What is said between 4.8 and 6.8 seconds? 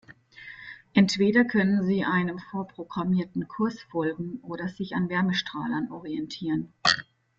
an Wärmestrahlern orientieren.